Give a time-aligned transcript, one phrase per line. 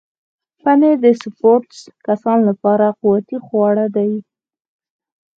[0.63, 4.13] پنېر د سپورټس کسانو لپاره قوتي خواړه دي.